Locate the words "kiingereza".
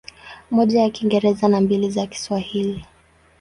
0.89-1.47